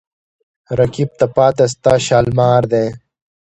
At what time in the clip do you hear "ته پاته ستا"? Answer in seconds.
1.19-1.93